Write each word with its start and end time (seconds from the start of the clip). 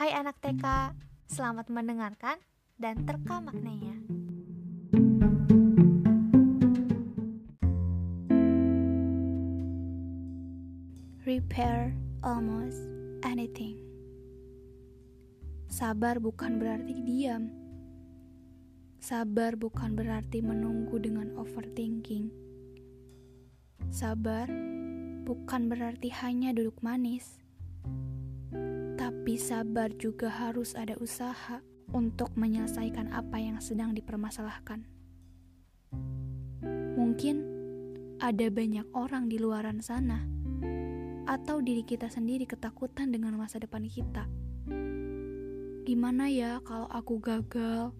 Hai 0.00 0.16
anak 0.16 0.40
TK, 0.40 0.96
selamat 1.28 1.68
mendengarkan 1.68 2.40
dan 2.80 3.04
terka 3.04 3.36
maknanya. 3.36 4.00
Repair 11.28 11.92
almost 12.24 12.80
anything. 13.28 13.76
Sabar 15.68 16.16
bukan 16.16 16.56
berarti 16.56 16.96
diam. 17.04 17.52
Sabar 19.04 19.60
bukan 19.60 20.00
berarti 20.00 20.40
menunggu 20.40 20.96
dengan 20.96 21.28
overthinking. 21.36 22.32
Sabar 23.92 24.48
bukan 25.28 25.68
berarti 25.68 26.08
hanya 26.24 26.56
duduk 26.56 26.80
manis. 26.80 27.49
Tapi 29.10 29.34
sabar 29.34 29.90
juga 29.98 30.30
harus 30.30 30.78
ada 30.78 30.94
usaha 31.02 31.58
untuk 31.90 32.30
menyelesaikan 32.38 33.10
apa 33.10 33.42
yang 33.42 33.58
sedang 33.58 33.90
dipermasalahkan. 33.90 34.86
Mungkin 36.94 37.42
ada 38.22 38.46
banyak 38.46 38.86
orang 38.94 39.26
di 39.26 39.42
luaran 39.42 39.82
sana 39.82 40.22
atau 41.26 41.58
diri 41.58 41.82
kita 41.82 42.06
sendiri 42.06 42.46
ketakutan 42.46 43.10
dengan 43.10 43.34
masa 43.34 43.58
depan 43.58 43.82
kita. 43.90 44.30
Gimana 45.82 46.30
ya 46.30 46.62
kalau 46.62 46.86
aku 46.86 47.18
gagal? 47.18 47.90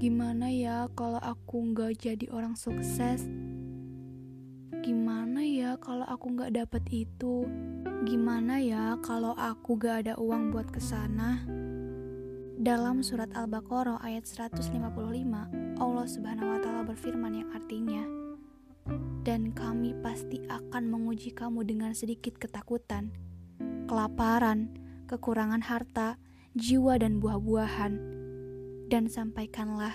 Gimana 0.00 0.48
ya 0.48 0.88
kalau 0.96 1.20
aku 1.20 1.76
nggak 1.76 1.92
jadi 2.08 2.24
orang 2.32 2.56
sukses? 2.56 3.20
Gimana 4.80 5.44
ya 5.44 5.76
kalau 5.76 6.08
aku 6.08 6.40
nggak 6.40 6.56
dapet 6.56 7.04
itu? 7.04 7.44
Gimana 8.08 8.56
ya 8.56 8.96
kalau 9.04 9.36
aku 9.36 9.76
gak 9.76 10.08
ada 10.08 10.16
uang 10.16 10.48
buat 10.48 10.72
ke 10.72 10.80
sana? 10.80 11.44
Dalam 12.56 13.04
surat 13.04 13.28
Al-Baqarah 13.36 14.00
ayat 14.00 14.24
155, 14.24 14.80
Allah 15.76 16.06
Subhanahu 16.08 16.48
wa 16.48 16.56
taala 16.56 16.88
berfirman 16.88 17.36
yang 17.36 17.52
artinya, 17.52 18.08
dan 19.28 19.52
kami 19.52 19.92
pasti 20.00 20.40
akan 20.48 20.88
menguji 20.88 21.36
kamu 21.36 21.68
dengan 21.68 21.92
sedikit 21.92 22.40
ketakutan, 22.40 23.12
kelaparan, 23.84 24.72
kekurangan 25.04 25.60
harta, 25.60 26.16
jiwa, 26.56 26.96
dan 26.96 27.20
buah-buahan. 27.20 27.92
Dan 28.88 29.12
sampaikanlah 29.12 29.92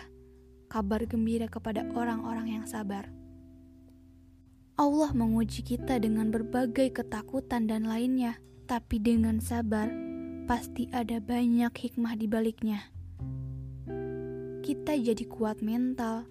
kabar 0.70 1.02
gembira 1.10 1.50
kepada 1.50 1.82
orang-orang 1.98 2.62
yang 2.62 2.66
sabar. 2.70 3.10
Allah 4.74 5.14
menguji 5.14 5.62
kita 5.62 6.02
dengan 6.02 6.34
berbagai 6.34 6.98
ketakutan 6.98 7.70
dan 7.70 7.86
lainnya, 7.86 8.42
tapi 8.66 8.98
dengan 8.98 9.38
sabar, 9.38 9.86
pasti 10.50 10.90
ada 10.90 11.22
banyak 11.22 11.70
hikmah 11.70 12.18
di 12.18 12.26
baliknya. 12.26 12.82
Kita 14.66 14.98
jadi 14.98 15.30
kuat 15.30 15.62
mental, 15.62 16.26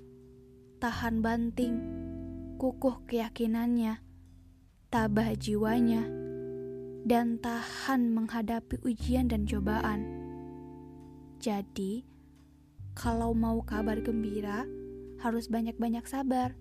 tahan 0.83 1.23
banting, 1.23 1.75
kukuh 2.59 3.07
keyakinannya, 3.07 4.03
tabah 4.91 5.39
jiwanya, 5.39 6.03
dan 7.07 7.39
tahan 7.39 8.11
menghadapi 8.11 8.83
ujian 8.83 9.31
dan 9.31 9.47
cobaan. 9.47 10.03
Jadi, 11.39 12.03
kalau 12.99 13.39
mau 13.39 13.63
kabar 13.63 14.03
gembira, 14.03 14.67
harus 15.23 15.47
banyak-banyak 15.47 16.03
sabar. 16.11 16.59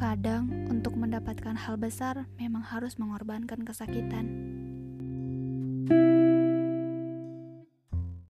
Kadang, 0.00 0.48
untuk 0.72 0.96
mendapatkan 1.24 1.56
hal 1.56 1.80
besar, 1.80 2.28
memang 2.36 2.60
harus 2.60 3.00
mengorbankan 3.00 3.64
kesakitan. 3.64 4.28